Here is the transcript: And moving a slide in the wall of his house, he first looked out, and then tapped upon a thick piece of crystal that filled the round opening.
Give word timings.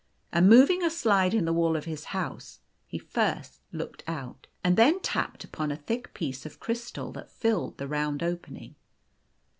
And 0.33 0.49
moving 0.49 0.81
a 0.83 0.89
slide 0.89 1.31
in 1.31 1.45
the 1.45 1.53
wall 1.53 1.75
of 1.75 1.85
his 1.85 2.05
house, 2.05 2.61
he 2.87 2.97
first 2.97 3.61
looked 3.71 4.03
out, 4.07 4.47
and 4.63 4.75
then 4.75 4.99
tapped 5.01 5.43
upon 5.43 5.71
a 5.71 5.77
thick 5.77 6.15
piece 6.15 6.43
of 6.43 6.59
crystal 6.59 7.11
that 7.11 7.29
filled 7.29 7.77
the 7.77 7.87
round 7.87 8.23
opening. 8.23 8.73